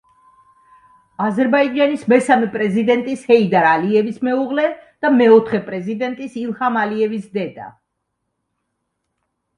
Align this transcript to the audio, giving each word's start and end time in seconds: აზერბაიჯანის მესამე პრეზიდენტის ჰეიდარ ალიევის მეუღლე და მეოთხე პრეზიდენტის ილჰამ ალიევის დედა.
აზერბაიჯანის 1.25 2.05
მესამე 2.13 2.47
პრეზიდენტის 2.55 3.27
ჰეიდარ 3.31 3.67
ალიევის 3.73 4.17
მეუღლე 4.29 4.65
და 5.07 5.11
მეოთხე 5.19 5.61
პრეზიდენტის 5.69 6.41
ილჰამ 6.47 6.81
ალიევის 6.87 7.29
დედა. 7.39 7.69